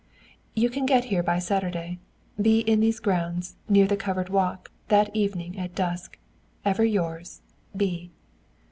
[0.55, 1.99] You can get here by Saturday.
[2.41, 6.17] Be in these grounds, near the covered walk, that evening at dusk.
[6.65, 7.43] Ever yours,
[7.77, 8.09] "B."